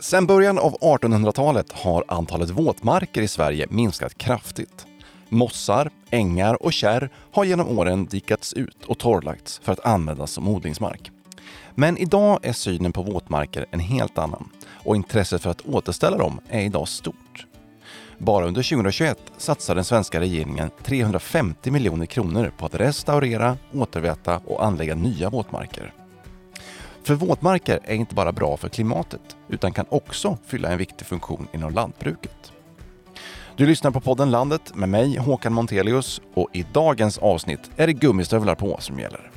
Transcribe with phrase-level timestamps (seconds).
[0.00, 4.86] Sedan början av 1800-talet har antalet våtmarker i Sverige minskat kraftigt.
[5.28, 10.48] Mossar, ängar och kärr har genom åren dikats ut och torrlagts för att användas som
[10.48, 11.10] odlingsmark.
[11.74, 16.40] Men idag är synen på våtmarker en helt annan och intresset för att återställa dem
[16.48, 17.46] är idag stort.
[18.18, 24.64] Bara under 2021 satsar den svenska regeringen 350 miljoner kronor på att restaurera, återväta och
[24.64, 25.92] anlägga nya våtmarker.
[27.06, 31.48] För våtmarker är inte bara bra för klimatet utan kan också fylla en viktig funktion
[31.52, 32.52] inom lantbruket.
[33.56, 37.92] Du lyssnar på podden Landet med mig Håkan Montelius och i dagens avsnitt är det
[37.92, 39.30] gummistövlar på som gäller.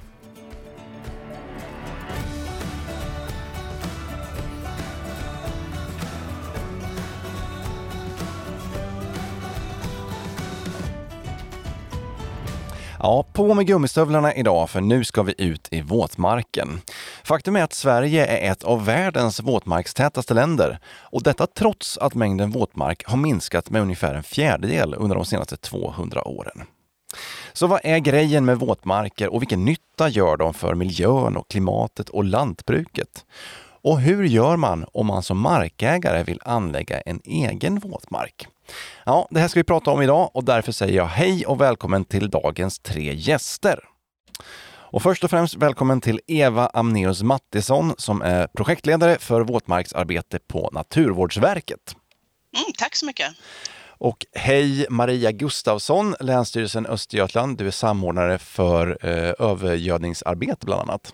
[13.02, 16.82] Ja, på med gummistövlarna idag för nu ska vi ut i våtmarken.
[17.30, 22.52] Faktum är att Sverige är ett av världens våtmarkstätaste länder och detta trots att mängden
[22.52, 26.62] våtmark har minskat med ungefär en fjärdedel under de senaste 200 åren.
[27.54, 32.10] Så vad är grejen med våtmarker och vilken nytta gör de för miljön och klimatet
[32.10, 33.26] och lantbruket?
[33.82, 38.48] Och hur gör man om man som markägare vill anlägga en egen våtmark?
[39.06, 42.06] Ja, det här ska vi prata om idag och därför säger jag hej och välkommen
[42.06, 43.80] till dagens tre gäster.
[44.92, 50.70] Och först och främst välkommen till Eva Amneus Mattisson som är projektledare för våtmarksarbete på
[50.74, 51.96] Naturvårdsverket.
[52.58, 53.34] Mm, tack så mycket.
[53.88, 57.58] Och hej Maria Gustavsson, Länsstyrelsen Östergötland.
[57.58, 61.14] Du är samordnare för eh, övergödningsarbete bland annat.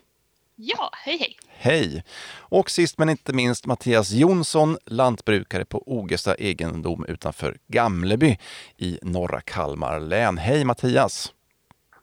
[0.56, 1.38] Ja, hej hej!
[1.58, 2.03] Hej!
[2.34, 8.38] Och sist men inte minst Mattias Jonsson, lantbrukare på Ogesta egendom utanför Gamleby
[8.78, 10.38] i norra Kalmar län.
[10.38, 11.34] Hej Mattias!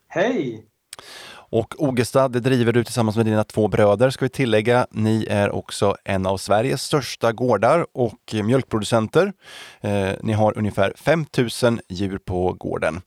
[0.08, 0.66] Hej!
[1.52, 4.86] Och Ogesta, det driver du tillsammans med dina två bröder ska vi tillägga.
[4.90, 9.32] Ni är också en av Sveriges största gårdar och mjölkproducenter.
[9.80, 13.00] Eh, ni har ungefär 5000 djur på gården.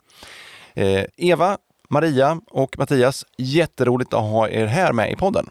[0.73, 1.57] Eh, Eva,
[1.89, 5.49] Maria och Mattias, jätteroligt att ha er här med i podden.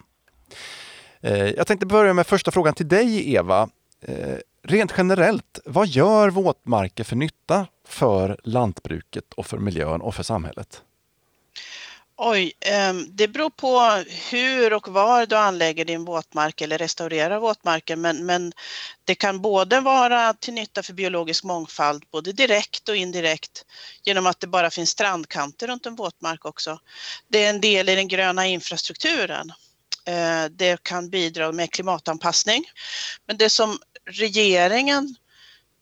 [1.20, 3.68] Eh, jag tänkte börja med första frågan till dig Eva.
[4.00, 10.22] Eh, rent generellt, vad gör våtmarker för nytta för lantbruket och för miljön och för
[10.22, 10.82] samhället?
[12.16, 13.80] Oj, ehm, det beror på
[14.30, 18.52] hur och var du anlägger din våtmark eller restaurerar våtmarken men, men
[19.04, 23.64] det kan både vara till nytta för biologisk mångfald, både direkt och indirekt
[24.02, 26.80] genom att det bara finns strandkanter runt en våtmark också.
[27.28, 29.52] Det är en del i den gröna infrastrukturen.
[30.06, 32.64] Eh, det kan bidra med klimatanpassning.
[33.26, 35.14] Men det som regeringen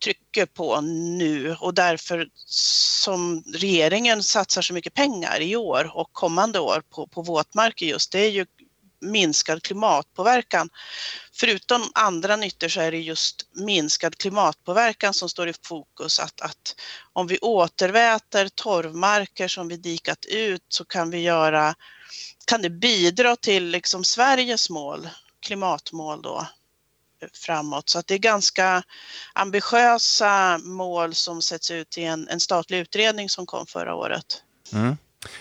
[0.04, 6.58] trycker på nu och därför som regeringen satsar så mycket pengar i år och kommande
[6.58, 8.46] år på, på våtmarker just, det är ju
[9.02, 10.70] minskad klimatpåverkan.
[11.32, 16.20] Förutom andra nyttor så är det just minskad klimatpåverkan som står i fokus.
[16.20, 16.80] Att, att
[17.12, 21.74] om vi återväter torvmarker som vi dikat ut så kan vi göra,
[22.46, 25.08] kan det bidra till liksom Sveriges mål,
[25.46, 26.46] klimatmål då,
[27.33, 27.88] framåt.
[27.88, 28.83] Så att det är ganska
[29.33, 34.43] ambitiösa mål som sätts ut i en, en statlig utredning som kom förra året.
[34.72, 34.97] Mm.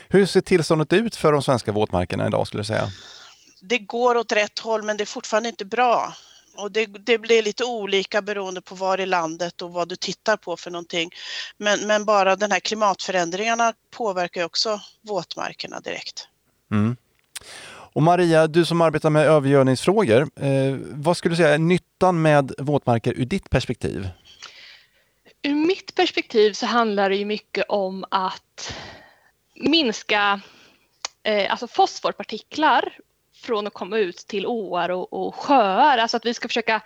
[0.09, 2.91] Hur ser tillståndet ut för de svenska våtmarkerna idag skulle du säga?
[3.61, 6.13] Det går åt rätt håll men det är fortfarande inte bra.
[6.55, 10.37] Och det, det, blir lite olika beroende på var i landet och vad du tittar
[10.37, 11.09] på för någonting.
[11.57, 16.27] Men, men bara den här klimatförändringarna påverkar också våtmarkerna direkt.
[16.71, 16.95] Mm.
[17.93, 22.51] Och Maria, du som arbetar med övergödningsfrågor, eh, vad skulle du säga är nyttan med
[22.57, 24.09] våtmarker ur ditt perspektiv?
[25.41, 28.73] Ur mitt perspektiv så handlar det ju mycket om att
[29.55, 30.41] minska
[31.23, 32.97] eh, alltså fosforpartiklar
[33.35, 35.97] från att komma ut till åar och, och sjöar.
[35.97, 36.81] Alltså att vi ska försöka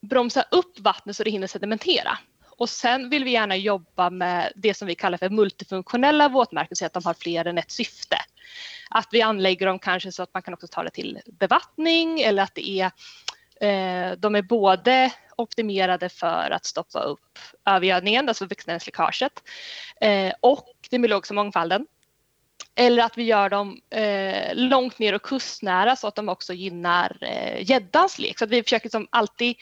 [0.00, 2.18] bromsa upp vattnet så det hinner sedimentera.
[2.56, 6.86] Och sen vill vi gärna jobba med det som vi kallar för multifunktionella våtmarker, så
[6.86, 8.16] att de har fler än ett syfte.
[8.90, 12.42] Att vi anlägger dem kanske så att man kan också ta det till bevattning eller
[12.42, 12.86] att det är,
[13.60, 19.32] eh, de är både optimerade för att stoppa upp övergödningen, alltså växtnäringsläckaget,
[20.00, 21.86] eh, och den biologiska mångfalden.
[22.76, 27.16] Eller att vi gör dem eh, långt ner och kustnära så att de också gynnar
[27.20, 28.38] eh, gäddans lek.
[28.38, 29.56] Så att vi försöker som alltid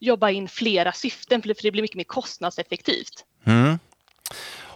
[0.00, 3.24] jobba in flera syften för det blir mycket mer kostnadseffektivt.
[3.44, 3.78] Mm.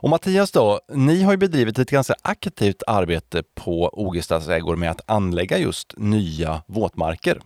[0.03, 4.91] Och Mattias då, ni har ju bedrivit ett ganska aktivt arbete på Ogestas ägor med
[4.91, 7.41] att anlägga just nya våtmarker.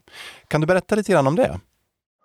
[0.48, 1.60] Kan du berätta lite grann om det?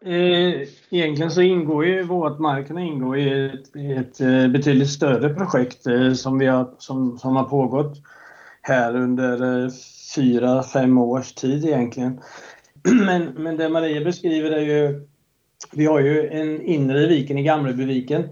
[0.05, 6.13] Eh, egentligen så ingår ju våtmarkerna ingår i ett, ett eh, betydligt större projekt eh,
[6.13, 7.97] som, vi har, som, som har pågått
[8.61, 9.69] här under
[10.15, 12.21] fyra, fem års tid egentligen.
[13.05, 15.07] men, men det Maria beskriver är ju...
[15.71, 18.23] Vi har ju en inre viken i Gamlebyviken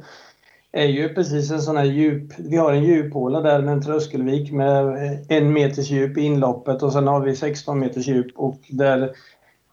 [0.71, 2.33] är ju precis en sån här djup...
[2.37, 6.93] Vi har en djuphåla där med en tröskelvik med en meters djup i inloppet och
[6.93, 9.11] sen har vi 16 meters djup och där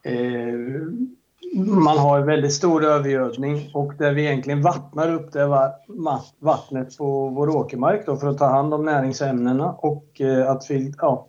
[0.03, 0.53] eh,
[1.55, 5.71] man har väldigt stor övergödning och där vi egentligen vattnar upp det
[6.39, 10.93] vattnet på vår åkermark då för att ta hand om näringsämnena och eh, att vi,
[10.97, 11.27] ja,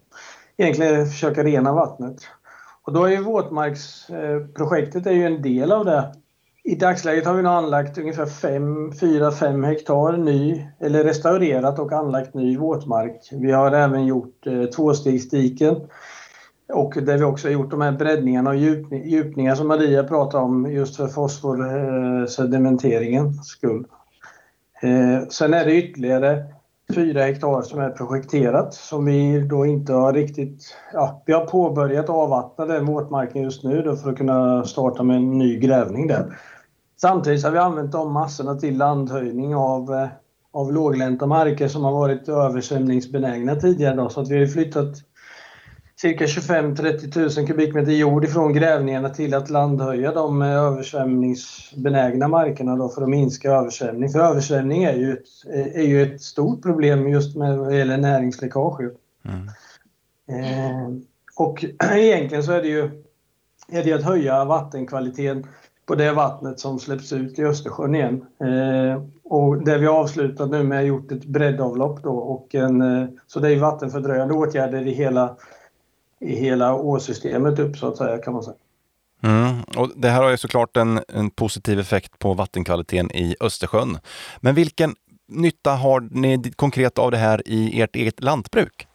[0.57, 2.17] egentligen försöka rena vattnet.
[2.89, 6.13] Och då är ju våtmarksprojektet eh, är ju en del av det.
[6.65, 12.57] I dagsläget har vi nu anlagt ungefär 4-5 hektar ny, eller restaurerat och anlagt ny
[12.57, 13.29] våtmark.
[13.33, 15.77] Vi har även gjort eh, tvåstegsdiken
[16.73, 20.73] och där vi också har gjort de här breddningarna och djupningar som Maria pratade om
[20.73, 23.85] just för fosforsedimenteringens skull.
[24.83, 26.45] Eh, sen är det ytterligare
[26.95, 30.75] fyra hektar som är projekterat som vi då inte har riktigt...
[30.93, 35.17] Ja, vi har påbörjat avvattna den våtmarken just nu då för att kunna starta med
[35.17, 36.39] en ny grävning där.
[37.01, 40.09] Samtidigt har vi använt de massorna till landhöjning av, eh,
[40.53, 44.95] av låglänta marker som har varit översvämningsbenägna tidigare då, så att vi har flyttat
[46.01, 53.03] cirka 25-30 000 kubikmeter jord ifrån grävningarna till att landhöja de översvämningsbenägna markerna då för
[53.03, 54.09] att minska översvämning.
[54.09, 55.27] För översvämning är ju ett,
[55.75, 58.81] är ju ett stort problem just med vad gäller näringsläckage.
[59.25, 59.49] Mm.
[60.29, 60.89] Eh,
[61.37, 63.05] och egentligen så är det ju
[63.73, 65.47] är det att höja vattenkvaliteten
[65.87, 68.27] på det vattnet som släpps ut i Östersjön igen.
[68.41, 72.83] Eh, och det vi har avslutat nu med är gjort ett breddavlopp då och en,
[72.83, 75.37] eh, så det är vattenfördröjande åtgärder i hela
[76.21, 78.57] i hela åsystemet upp så att säga kan man säga.
[79.23, 79.63] Mm.
[79.77, 83.99] Och det här har ju såklart en, en positiv effekt på vattenkvaliteten i Östersjön.
[84.41, 84.95] Men vilken
[85.29, 88.87] nytta har ni konkret av det här i ert eget lantbruk?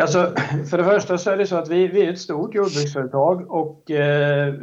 [0.00, 0.34] Alltså,
[0.70, 3.90] för det första så är det så att vi, vi är ett stort jordbruksföretag och
[3.90, 4.54] eh,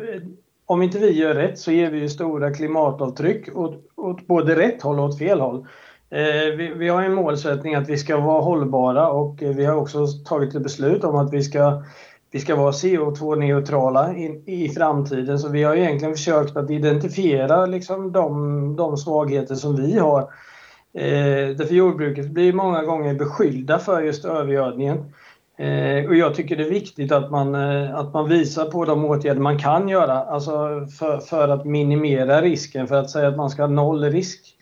[0.65, 4.99] om inte vi gör rätt så ger vi stora klimatavtryck åt, åt både rätt håll
[4.99, 5.67] och åt fel håll.
[6.09, 9.75] Eh, vi, vi, har en målsättning att vi ska vara hållbara och eh, vi har
[9.75, 11.83] också tagit ett beslut om att vi ska,
[12.31, 15.39] vi ska vara CO2-neutrala i, i framtiden.
[15.39, 20.21] Så vi har egentligen försökt att identifiera liksom de, de svagheter som vi har.
[20.93, 24.97] Eh, därför jordbruket blir många gånger beskyllda för just övergödningen.
[25.57, 29.05] Eh, och jag tycker det är viktigt att man, eh, att man visar på de
[29.05, 30.51] åtgärder man kan göra alltså
[30.99, 32.87] för, för att minimera risken.
[32.87, 34.56] För att säga att man ska ha noll risk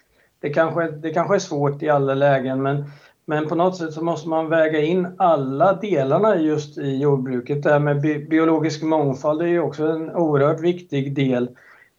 [0.46, 2.86] det kanske, det kanske är svårt i alla lägen men,
[3.26, 7.64] men på något sätt så måste man väga in alla delarna just i jordbruket.
[7.64, 11.44] Det här med bi biologisk mångfald är ju också en oerhört viktig del.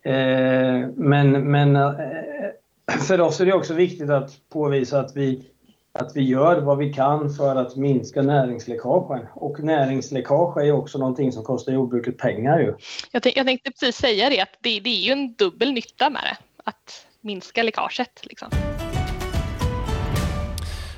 [0.02, 1.92] Eh, men men eh,
[3.08, 5.44] för oss är det också viktigt att påvisa att vi,
[5.92, 9.26] att vi gör vad vi kan för att minska näringsläckagen.
[9.34, 12.58] Och näringsläckage är också någonting som kostar jordbruket pengar.
[12.60, 12.74] Ju.
[13.12, 16.22] Jag, jag tänkte precis säga det, att det, det är ju en dubbel nytta med
[16.22, 16.36] det.
[16.64, 18.20] Att minska läckaget.
[18.22, 18.50] Liksom.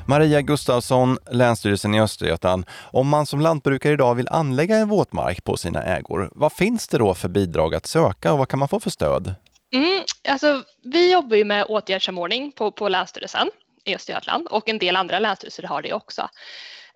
[0.09, 2.67] Maria Gustafsson, Länsstyrelsen i Östergötland.
[2.93, 6.99] Om man som lantbrukare idag vill anlägga en våtmark på sina ägor, vad finns det
[6.99, 9.35] då för bidrag att söka och vad kan man få för stöd?
[9.75, 13.51] Mm, alltså, vi jobbar ju med åtgärdssamordning på, på Länsstyrelsen
[13.85, 16.29] i Östergötland och en del andra länsstyrelser har det också.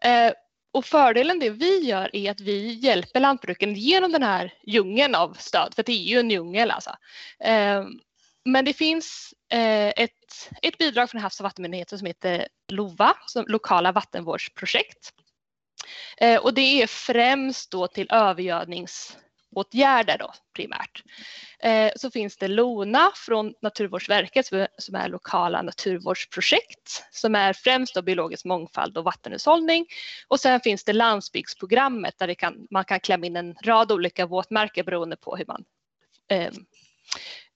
[0.02, 0.32] Eh,
[0.72, 5.36] och fördelen det vi gör är att vi hjälper lantbruken genom den här djungeln av
[5.38, 6.90] stöd, för det är ju en djungel alltså.
[7.44, 7.84] Eh,
[8.44, 13.44] men det finns eh, ett, ett bidrag från Havs och vattenmyndigheten som heter LOVA, som
[13.48, 15.12] lokala vattenvårdsprojekt.
[16.16, 21.02] Eh, och det är främst då till övergödningsåtgärder då primärt.
[21.58, 24.46] Eh, så finns det LONA från Naturvårdsverket
[24.78, 29.86] som är lokala naturvårdsprojekt som är främst då biologisk mångfald och vattenhushållning.
[30.28, 34.84] Och sen finns det landsbygdsprogrammet där kan, man kan klämma in en rad olika våtmarker
[34.84, 35.64] beroende på hur man
[36.28, 36.52] eh,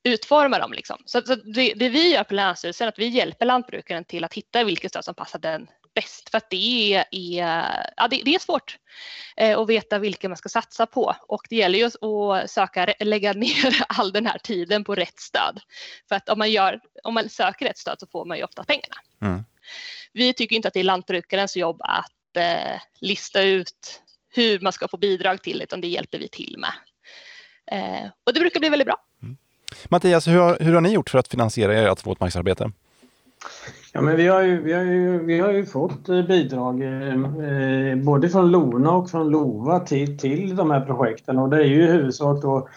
[0.06, 0.72] utforma dem.
[0.72, 1.02] Liksom.
[1.04, 4.34] Så, så det, det, vi gör på Länsstyrelsen är att vi hjälper lantbrukaren till att
[4.34, 6.30] hitta vilket stöd som passar den bäst.
[6.30, 7.04] För att det är,
[7.96, 8.78] ja, det, det är svårt
[9.36, 11.16] eh, att veta vilka man ska satsa på.
[11.28, 15.60] Och det gäller ju att söka, lägga ner all den här tiden på rätt stöd.
[16.08, 18.64] För att om man, gör, om man söker rätt stöd så får man ju ofta
[18.64, 18.96] pengarna.
[19.22, 19.44] Mm.
[20.12, 24.88] Vi tycker inte att det är lantbrukarens jobb att eh, lista ut hur man ska
[24.88, 26.72] få bidrag till det, utan det hjälper vi till med.
[27.72, 29.05] Eh, och det brukar bli väldigt bra.
[29.88, 32.70] Mattias, hur har, hur har ni gjort för att finansiera ert våtmarksarbete?
[33.92, 37.08] Ja, men vi, har ju, vi, har ju, vi har ju fått eh, bidrag eh,
[37.90, 41.64] eh, både från Lona och från LOVA till, till de här projekten och det är
[41.64, 42.68] ju i huvudsak då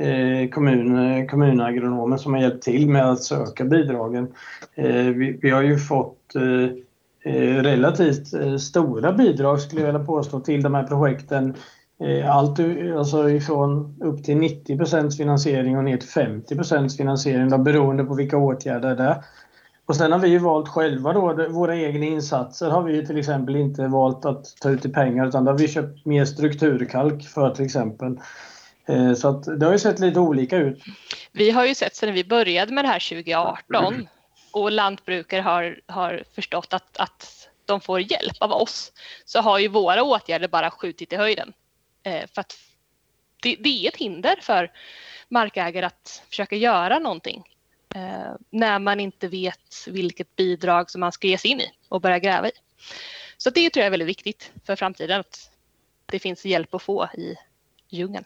[0.00, 4.28] eh, kommun, kommunagronomer som har hjälpt till med att söka bidragen.
[4.74, 10.06] Eh, vi, vi, har ju fått eh, eh relativt eh, stora bidrag skulle jag vilja
[10.06, 11.56] påstå till de här projekten Eh,
[12.30, 12.58] allt
[12.98, 18.36] alltså ifrån upp till 90% finansiering och ner till 50% finansiering då, beroende på vilka
[18.36, 19.24] åtgärder det är.
[19.86, 23.56] Och sen har vi ju valt själva då, våra egna insatser har vi till exempel
[23.56, 27.50] inte valt att ta ut i pengar utan då har vi köpt mer strukturkalk för
[27.50, 28.18] till exempel.
[28.88, 30.82] Eh, så att det har ju sett lite olika ut.
[31.32, 34.08] Vi har ju sett sedan vi började med det här 2018
[34.52, 38.92] och lantbrukare har, har förstått att, att de får hjälp av oss
[39.24, 41.52] så har ju våra åtgärder bara skjutit i höjden.
[42.02, 42.58] Eh, för att
[43.42, 44.70] det, det är ett hinder för
[45.28, 47.44] markägare att försöka göra någonting
[47.94, 52.00] eh, när man inte vet vilket bidrag som man ska ge sig in i och
[52.00, 52.52] börja gräva i.
[53.36, 55.50] Så det tror jag är väldigt viktigt för framtiden att
[56.06, 57.34] det finns hjälp att få i
[57.88, 58.24] djungeln.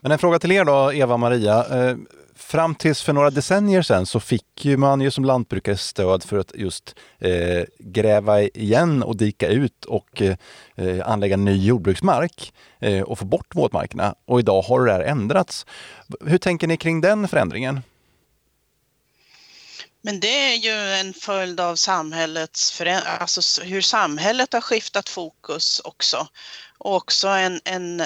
[0.00, 1.88] Men en fråga till er då, Eva-Maria.
[1.88, 1.96] Eh,
[2.36, 6.52] fram tills för några decennier sedan så fick man ju som lantbrukare stöd för att
[6.54, 13.24] just eh, gräva igen och dika ut och eh, anlägga ny jordbruksmark eh, och få
[13.24, 14.14] bort våtmarkerna.
[14.24, 15.66] Och idag har det här ändrats.
[16.26, 17.80] Hur tänker ni kring den förändringen?
[20.04, 22.82] Men det är ju en följd av samhällets
[23.20, 26.28] alltså hur samhället har skiftat fokus också.
[26.78, 28.02] Och också en, en,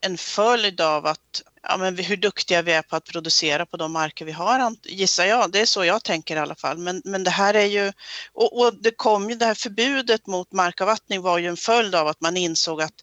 [0.00, 3.92] en följd av att ja, men hur duktiga vi är på att producera på de
[3.92, 5.52] marker vi har, gissar jag.
[5.52, 6.78] Det är så jag tänker i alla fall.
[6.78, 7.92] Men, men det här är ju,
[8.32, 12.08] och, och det kom ju, det här förbudet mot markavvattning var ju en följd av
[12.08, 12.94] att man insåg att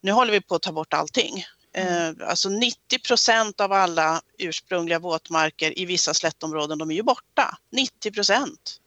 [0.00, 1.44] nu håller vi på att ta bort allting.
[1.74, 2.20] Mm.
[2.20, 7.58] Eh, alltså 90 procent av alla ursprungliga våtmarker i vissa slättområden, de är ju borta.
[7.70, 8.80] 90 procent.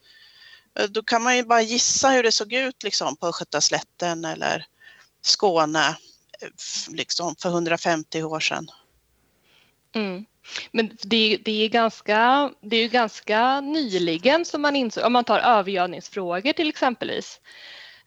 [0.79, 4.65] Eh, då kan man ju bara gissa hur det såg ut liksom på Östgötaslätten eller
[5.22, 5.88] Skåne
[6.41, 6.50] eh,
[6.88, 8.70] liksom för 150 år sedan.
[9.96, 10.25] Mm.
[10.72, 15.24] Men det, det, är ganska, det är ju ganska nyligen som man insåg, om man
[15.24, 17.40] tar övergödningsfrågor till exempelvis,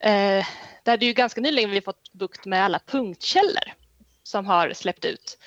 [0.00, 0.47] eh,
[0.83, 3.73] där det är ju ganska nyligen vi fått bukt med alla punktkällor
[4.23, 5.38] som har släppt ut.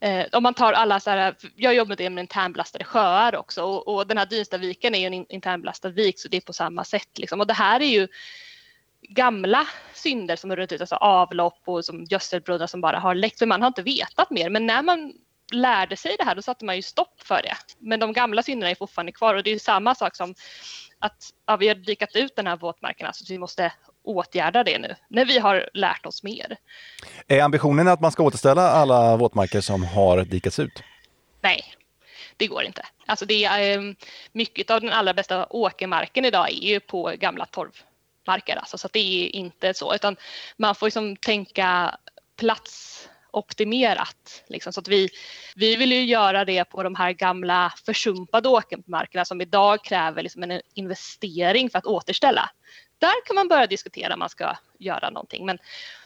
[0.00, 4.06] Eh, om man tar alla så här, jag jobbar med internbelastade sjöar också och, och
[4.06, 7.40] den här Dynstaviken är ju en internbelastad vik så det är på samma sätt liksom.
[7.40, 8.08] Och det här är ju
[9.02, 13.38] gamla synder som har runnit ut, alltså avlopp och som gödselbrunnar som bara har läckt.
[13.38, 14.50] För man har inte vetat mer.
[14.50, 15.12] Men när man
[15.52, 17.56] lärde sig det här, då satte man ju stopp för det.
[17.78, 20.34] Men de gamla synderna är fortfarande kvar och det är samma sak som
[20.98, 23.72] att ja, vi har dikat ut den här våtmarken, så vi måste
[24.02, 26.56] åtgärda det nu när vi har lärt oss mer.
[27.26, 30.82] Är ambitionen att man ska återställa alla våtmarker som har dikats ut?
[31.40, 31.64] Nej,
[32.36, 32.86] det går inte.
[33.06, 33.96] Alltså det är, ehm,
[34.32, 38.98] mycket av den allra bästa åkermarken idag är ju på gamla torvmarker, alltså, så det
[38.98, 40.16] är inte så, utan
[40.56, 41.98] man får liksom tänka
[42.36, 44.44] plats optimerat.
[44.46, 44.72] Liksom.
[44.72, 45.08] Så att vi,
[45.56, 50.42] vi vill ju göra det på de här gamla försumpade åkermarkerna som idag kräver liksom
[50.42, 52.50] en investering för att återställa.
[52.98, 55.46] Där kan man börja diskutera om man ska göra någonting.
[55.46, 55.58] Men,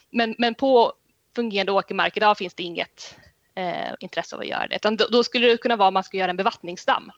[0.09, 0.93] men, men på
[1.35, 3.15] fungerande åkermark idag finns det inget
[3.55, 4.75] eh, intresse av att göra det.
[4.75, 7.11] Utan då, då, skulle det kunna vara om man ska göra en bevattningsdamm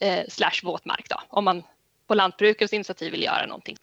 [0.00, 1.62] eh, slash våtmark då, om man
[2.08, 3.76] på lantbrukets initiativ vill göra någonting.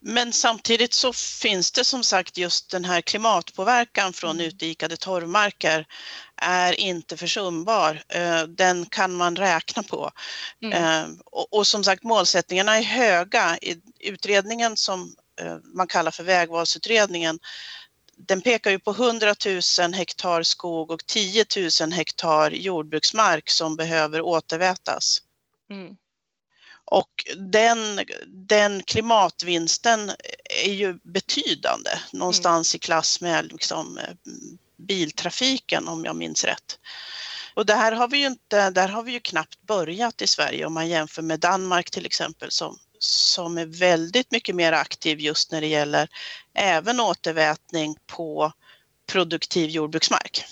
[0.00, 4.46] Men samtidigt så finns det som sagt just den här klimatpåverkan från mm.
[4.46, 5.86] utdikade torvmarker
[6.36, 8.02] är inte försumbar.
[8.08, 10.10] Eh, den kan man räkna på.
[10.62, 10.84] Mm.
[10.84, 11.08] Eh,
[11.50, 13.58] och, som sagt målsättningarna är höga.
[13.62, 17.38] I utredningen som eh, man kallar för vägvalsutredningen
[18.16, 19.34] den pekar ju på 100
[19.80, 21.44] 000 hektar skog och 10
[21.80, 25.22] 000 hektar jordbruksmark som behöver återvätas.
[25.70, 25.96] Mm.
[26.90, 30.10] Och den, den klimatvinsten
[30.64, 32.76] är ju betydande, någonstans mm.
[32.76, 34.14] i klass med liksom, eh,
[34.76, 36.78] biltrafiken om jag minns rätt.
[37.54, 40.66] Och det här har vi ju inte, där har vi ju knappt börjat i Sverige
[40.66, 45.52] om man jämför med Danmark till exempel som, som är väldigt mycket mer aktiv just
[45.52, 46.08] när det gäller
[46.54, 48.52] även återvätning på
[49.12, 50.44] produktiv jordbruksmark.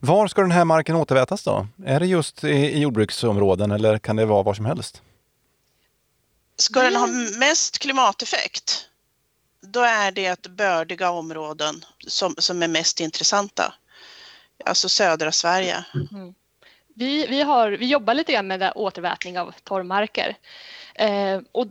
[0.00, 1.66] Var ska den här marken återvätas då?
[1.86, 5.02] Är det just i, i jordbruksområden eller kan det vara var som helst?
[6.62, 7.06] Ska den ha
[7.38, 8.88] mest klimateffekt,
[9.60, 13.74] då är det bördiga områden som, som är mest intressanta.
[14.64, 15.84] Alltså södra Sverige.
[16.12, 16.34] Mm.
[16.94, 20.36] Vi, vi, har, vi jobbar lite grann med återvätning av torrmarker.
[20.94, 21.66] Eh, och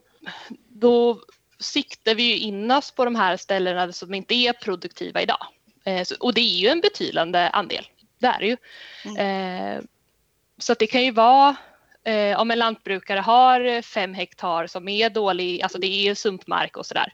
[0.70, 1.22] då
[1.60, 5.48] siktar vi in oss på de här ställena som inte är produktiva idag.
[5.86, 7.88] Eh, så, och det är ju en betydande andel.
[8.20, 8.58] Det är det ju.
[9.06, 9.78] Mm.
[9.78, 9.84] Eh,
[10.58, 11.56] så det kan ju vara
[12.06, 16.86] eh, om en lantbrukare har fem hektar som är dålig, alltså det är sumpmark och
[16.86, 17.14] sådär.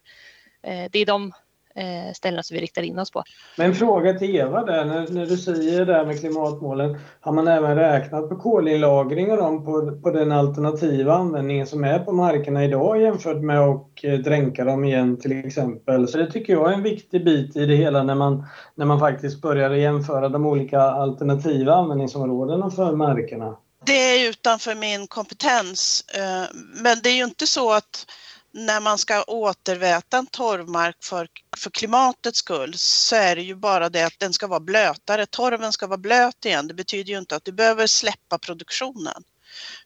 [0.64, 1.34] Eh, det är de
[1.78, 3.24] eh, ställena som vi riktar in oss på.
[3.58, 7.48] Men fråga till Eva där, när, när du säger det där med klimatmålen, har man
[7.48, 12.66] även räknat på kolinlagring och dem på, på den alternativa användningen som är på markerna
[12.66, 16.08] idag jämfört med att eh, dränka dem igen till exempel?
[16.08, 19.00] Så det tycker jag är en viktig bit i det hela när man, när man
[19.00, 23.58] faktiskt börjar jämföra de olika alternativa användningsområdena för markerna.
[23.88, 28.06] Det är utanför min kompetens, eh, men det är ju inte så att
[28.52, 31.28] när man ska återväta en torvmark för,
[31.58, 35.26] för klimatets skull så är det ju bara det att den ska vara blötare.
[35.26, 36.68] Torven ska vara blöt igen.
[36.68, 39.24] Det betyder ju inte att du behöver släppa produktionen.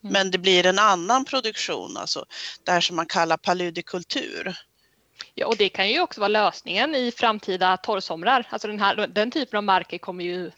[0.04, 0.14] Mm.
[0.14, 2.26] Men det blir en annan produktion, alltså
[2.64, 4.56] det här som man kallar paludikultur.
[5.34, 8.48] Ja, och det kan ju också vara lösningen i framtida torrsomrar.
[8.50, 10.52] Alltså den, här, den typen av marker kommer ju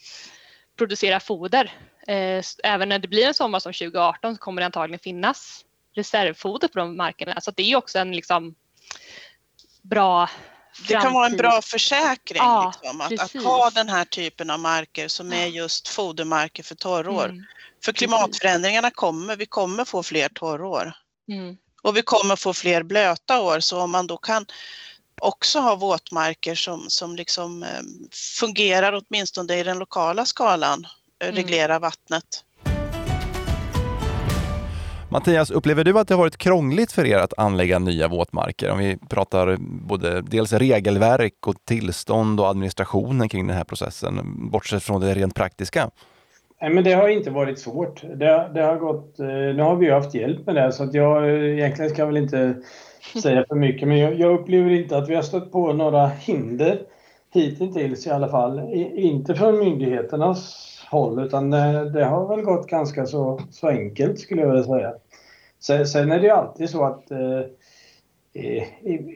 [0.77, 1.71] producera foder.
[2.07, 6.67] Eh, även när det blir en sommar som 2018 så kommer det antagligen finnas reservfoder
[6.67, 7.41] på de markerna.
[7.41, 8.55] Så det är också en liksom
[9.81, 10.29] bra
[10.87, 14.59] det kan vara en bra försäkring ja, liksom, att, att, ha den här typen av
[14.59, 17.25] marker som är just fodermarker för torrår.
[17.25, 17.43] Mm,
[17.85, 20.93] för klimatförändringarna kommer, vi kommer få fler torrår.
[21.29, 21.57] Mm.
[21.81, 24.45] Och vi kommer få fler blöta år så om man då kan
[25.21, 27.81] också ha våtmarker som, som liksom eh,
[28.39, 30.87] fungerar åtminstone i den lokala skalan.
[31.31, 32.43] Reglera vattnet.
[35.13, 38.71] Mattias, upplever du att det har varit krångligt för er att anlägga nya våtmarker?
[38.71, 44.19] Om vi pratar både dels regelverk och tillstånd och administrationen kring den här processen,
[44.51, 45.89] bortsett från det rent praktiska.
[46.61, 48.01] Nej, men det har inte varit svårt.
[48.01, 51.29] Det, det har gått, eh, nu har vi haft hjälp med det så att jag
[51.29, 52.55] egentligen ska väl inte
[53.21, 56.81] säga för mycket men jag, jag upplever inte att vi har stött på några hinder
[57.33, 58.73] hittills i alla fall.
[58.95, 64.49] inte från myndigheternas håll utan det, har väl gått ganska så, så enkelt skulle jag
[64.49, 64.93] vilja säga.
[65.59, 67.41] Sen, sen är det ju alltid så att eh,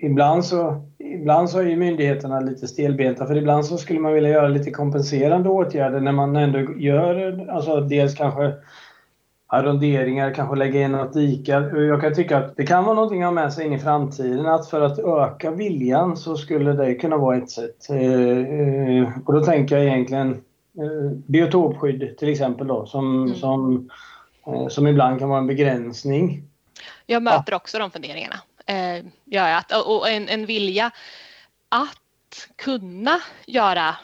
[0.01, 4.29] ibland, så, ibland så är ju myndigheterna lite stelbenta för ibland så skulle man vilja
[4.29, 8.53] göra lite kompenserande åtgärder när man ändå gör, alltså dels kanske
[9.47, 11.51] arronderingar, kanske lägga in något dike.
[11.73, 14.45] Jag kan tycka att det kan vara någonting att ha med sig in i framtiden
[14.45, 17.89] att för att öka viljan så skulle det kunna vara ett sätt.
[17.89, 20.41] Eh, eh, och då tänker jag egentligen
[21.27, 23.35] biotopskydd till exempel då som, mm.
[23.35, 23.89] som
[24.47, 26.43] Eh, som ibland kan vara en begränsning.
[27.05, 27.57] Jag möter ja.
[27.57, 28.41] också de funderingarna.
[28.65, 30.91] Eh, ja, och en, en vilja
[31.69, 33.95] att kunna göra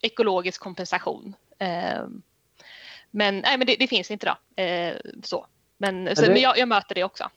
[0.00, 1.34] ekologisk kompensation.
[1.58, 2.02] Eh,
[3.10, 4.62] men, nej, men det, det finns inte då.
[4.62, 5.46] Eh, så.
[5.78, 6.28] Men, så, det...
[6.28, 7.30] men jag, jag, möter det också.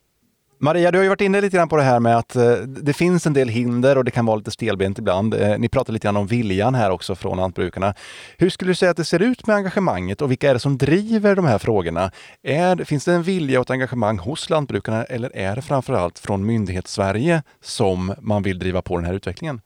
[0.57, 2.93] Maria, du har ju varit inne lite grann på det här med att eh, det
[2.93, 5.33] finns en del hinder och det kan vara lite stelbent ibland.
[5.33, 7.93] Eh, ni pratar lite grann om viljan här också från lantbrukarna.
[8.37, 10.77] Hur skulle du säga att det ser ut med engagemanget och vilka är det som
[10.77, 12.11] driver de här frågorna?
[12.43, 16.45] Är, finns det en vilja och ett engagemang hos lantbrukarna eller är det framförallt från
[16.45, 19.61] myndighets-Sverige som man vill driva på den här utvecklingen?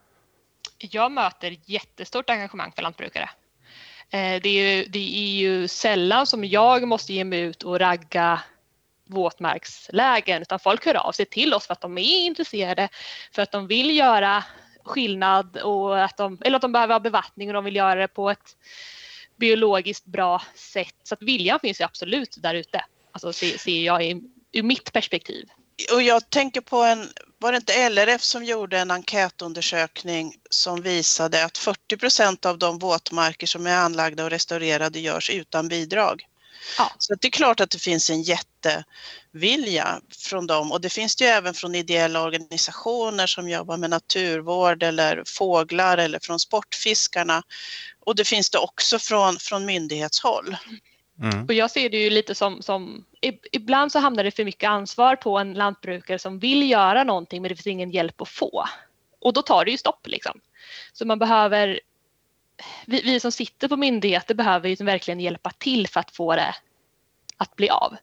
[0.80, 3.30] Jag möter jättestort engagemang för lantbrukare.
[4.10, 7.80] Eh, det är, ju, det är ju sällan som jag måste ge mig ut och
[7.80, 8.40] ragga
[9.08, 12.90] våtmarkslägen utan folk hör av sig till oss för att de är intresserade,
[13.32, 14.44] för att de vill göra
[14.84, 18.08] skillnad och att de, eller att de behöver ha bevattning och de vill göra det
[18.08, 18.56] på ett
[19.38, 20.96] biologiskt bra sätt.
[21.04, 24.94] Så att viljan finns ju absolut där ute, alltså ser, ser jag i, ur mitt
[24.94, 25.50] perspektiv.
[25.94, 31.46] Och jag tänker på en, var det inte LRF som gjorde en enkätundersökning som visade
[31.46, 36.26] att 40 procent av de våtmarker som är anlagda och restaurerade görs utan bidrag.
[36.78, 36.92] Ja.
[36.98, 41.24] Så det är klart att det finns en jättevilja från dem och det finns det
[41.24, 47.44] ju även från ideella organisationer som jobbar med naturvård eller fåglar eller från sportfiskarna.
[48.00, 50.58] Och det finns det också från, från myndighetshåll.
[51.22, 51.46] Mm.
[51.46, 53.06] Och jag ser det ju lite som, som,
[53.52, 57.50] ibland så hamnar det för mycket ansvar på en lantbrukare som vill göra någonting men
[57.50, 58.66] det finns ingen hjälp att få.
[59.20, 60.40] Och då tar det ju stopp liksom.
[60.94, 61.80] Så man behöver
[62.86, 66.56] vi, vi som sitter på myndigheter behöver ju verkligen hjälpa till för att få det
[67.38, 67.96] att bli av.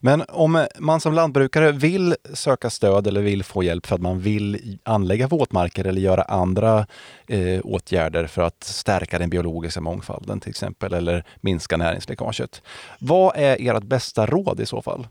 [0.00, 4.20] Men om man som lantbrukare vill söka stöd eller vill få hjälp för att man
[4.20, 6.86] vill anlägga våtmarker eller göra andra
[7.26, 12.62] eh, åtgärder för att stärka den biologiska mångfalden till exempel eller minska näringsläckaget.
[12.98, 15.06] Vad är ert bästa råd i så fall?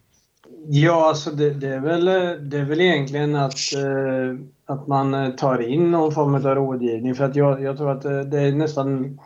[0.68, 2.06] Ja, alltså det, det, är, väl,
[2.50, 7.16] det är väl egentligen att, eh, att man eh, tar in någon form av rådgivning.
[7.16, 9.20] För att jag, jag tror att det, det, är nästan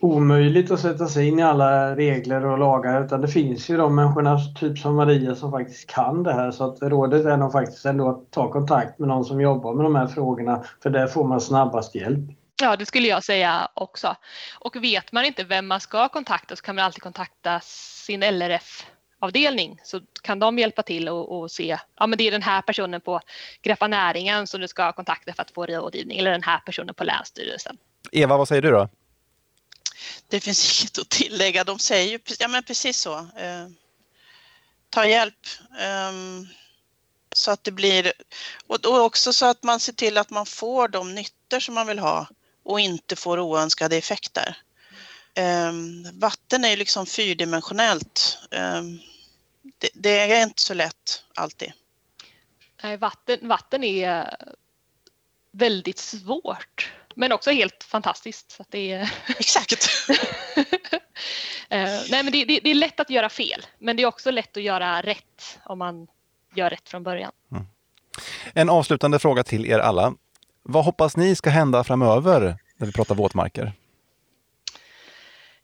[0.00, 3.04] omöjligt att sätta sig in i alla regler och lagar.
[3.04, 6.50] Utan det finns ju de människorna, typ som Maria, som faktiskt kan det här.
[6.50, 9.84] Så att rådet är nog faktiskt ändå att ta kontakt med någon som jobbar med
[9.84, 10.64] de här frågorna.
[10.82, 12.30] För där får man snabbast hjälp.
[12.62, 14.16] Ja, det skulle jag säga också.
[14.58, 18.86] Och vet man inte vem man ska kontakta så kan man alltid kontakta sin LRF
[19.22, 22.62] avdelning så kan de hjälpa till och, och, se, ja men det är den här
[22.62, 23.20] personen på
[23.62, 27.04] Greppa näringen som du ska kontakta för att få rådgivning eller den här personen på
[27.04, 27.76] Länsstyrelsen.
[28.12, 28.88] Eva, vad säger du då?
[30.28, 31.64] Det finns inget att tillägga.
[31.64, 33.14] De säger ju ja, men precis så.
[33.18, 33.68] Eh,
[34.90, 35.46] ta hjälp.
[35.80, 36.12] Eh,
[37.34, 38.12] så att det blir,
[38.66, 41.98] och också så att man ser till att man får de nyttor som man vill
[41.98, 42.26] ha
[42.64, 44.56] och inte får oönskade effekter.
[45.36, 48.38] Um, vatten är ju liksom fyrdimensionellt.
[48.50, 49.00] Um,
[49.62, 51.72] det, det, är inte så lätt alltid.
[52.82, 54.36] Nej, vatten, vatten är
[55.52, 58.50] väldigt svårt men också helt fantastiskt.
[58.50, 59.14] Så det är...
[59.38, 59.88] Exakt!
[60.08, 60.16] uh,
[62.10, 64.56] nej, men det, det, det, är lätt att göra fel men det är också lätt
[64.56, 66.06] att göra rätt om man
[66.54, 67.32] gör rätt från början.
[67.52, 67.66] Mm.
[68.54, 70.14] En avslutande fråga till er alla.
[70.62, 73.72] Vad hoppas ni ska hända framöver när vi pratar våtmarker?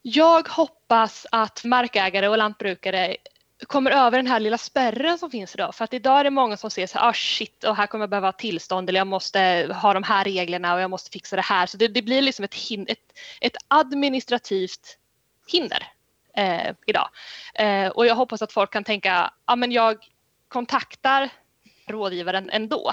[0.01, 3.17] Jag hoppas att markägare och lantbrukare
[3.67, 5.75] kommer över den här lilla spärren som finns idag.
[5.75, 8.03] För att idag är det många som ser så här, ah shit, och här kommer
[8.03, 11.41] jag behöva tillstånd eller jag måste ha de här reglerna och jag måste fixa det
[11.41, 11.65] här.
[11.65, 12.55] Så det, det blir liksom ett,
[12.87, 12.99] ett,
[13.41, 14.97] ett administrativt
[15.47, 15.87] hinder
[16.37, 17.09] eh, idag.
[17.55, 19.97] Eh, och jag hoppas att folk kan tänka, ja ah, men jag
[20.47, 21.29] kontaktar
[21.87, 22.91] rådgivaren ändå.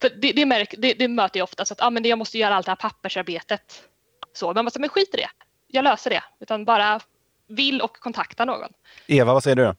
[0.00, 2.38] För det, det, märk, det, det möter jag ofta, så att ah, men jag måste
[2.38, 3.82] göra allt det här pappersarbetet.
[4.32, 5.28] Så, men men skit i det,
[5.68, 6.22] jag löser det.
[6.40, 7.00] Utan bara
[7.48, 8.72] vill och kontakta någon.
[9.06, 9.74] Eva, vad säger du?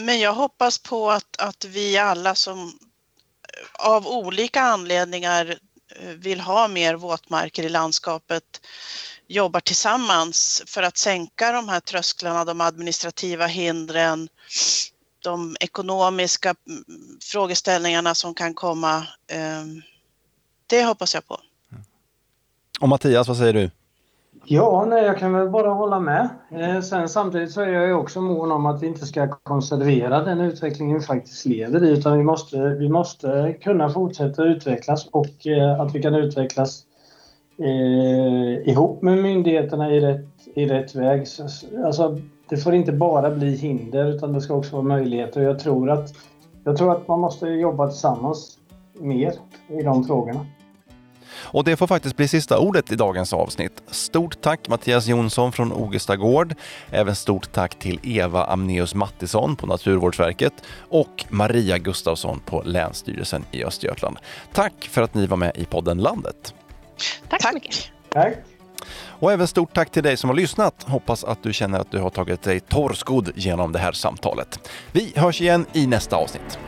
[0.00, 5.58] Men jag hoppas på att, att vi alla som eh, av olika anledningar
[5.96, 8.60] eh, vill ha mer våtmarker i landskapet
[9.26, 14.28] jobbar tillsammans för att sänka de här trösklarna, de administrativa hindren,
[15.22, 16.84] de ekonomiska mm,
[17.22, 18.96] frågeställningarna som kan komma.
[19.26, 19.64] Eh,
[20.66, 21.40] det hoppas jag på.
[22.80, 23.70] Och Mattias, vad säger du?
[24.50, 26.28] Ja, nej, jag kan väl bara hålla med.
[26.50, 30.24] Eh, sen samtidigt så är jag ju också mån om att vi inte ska konservera
[30.24, 35.46] den utvecklingen vi faktiskt lever i utan vi måste, vi måste kunna fortsätta utvecklas och
[35.46, 36.82] eh, att vi kan utvecklas
[37.58, 41.26] eh, ihop med myndigheterna i rätt, i rätt väg.
[41.84, 45.42] Alltså, det får inte bara bli hinder utan det ska också vara möjligheter.
[45.42, 46.14] Jag tror att,
[46.64, 48.58] jag tror att man måste jobba tillsammans
[48.98, 49.32] mer
[49.68, 50.46] i de frågorna.
[51.50, 53.82] Och det får faktiskt bli sista ordet i dagens avsnitt.
[53.90, 56.54] Stort tack Mattias Jonsson från Ogesta Gård.
[56.90, 63.64] Även stort tack till Eva Amneus Mattisson på Naturvårdsverket och Maria Gustafsson på Länsstyrelsen i
[63.64, 64.16] Östergötland.
[64.52, 66.54] Tack för att ni var med i podden Landet.
[67.28, 67.74] Tack så mycket.
[68.08, 68.34] Tack.
[69.20, 70.82] Och även stort tack till dig som har lyssnat.
[70.82, 74.70] Hoppas att du känner att du har tagit dig torrskodd genom det här samtalet.
[74.92, 76.58] Vi hörs igen i nästa avsnitt.